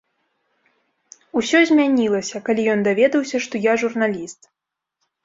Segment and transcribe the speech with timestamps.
[1.41, 4.41] Усё змянілася, калі ён даведаўся, што я журналіст.